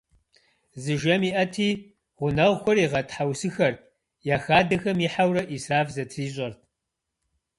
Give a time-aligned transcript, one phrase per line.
[0.81, 1.69] Зы жэм иӀэти,
[2.17, 3.79] гъунэгъухэр игъэтхьэусыхэрт:
[4.35, 6.59] я хадэхэм ихьэурэ Ӏисраф зэтрищӀэрт.